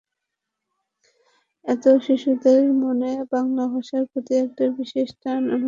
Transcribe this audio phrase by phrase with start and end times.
[1.65, 5.59] এতে শিশুদের মনে বাংলা ভাষার প্রতি একটা বিশেষ টান অনুভব করবে।